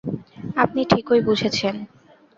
আপনি 0.55 0.81
ঠিকই 0.85 1.21
বুঝেছেন। 1.21 1.75